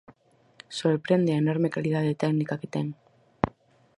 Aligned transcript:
Sorprende 0.79 1.31
a 1.31 1.39
enorme 1.43 1.73
calidade 1.75 2.17
técnica 2.23 2.59
que 2.61 2.71
ten. 2.75 2.87